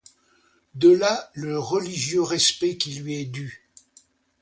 De 0.73 0.89
là 0.89 1.29
le 1.35 1.59
religieux 1.59 2.23
respect 2.23 2.75
qui 2.75 2.95
lui 2.95 3.19
est 3.21 3.25
dû. 3.25 3.69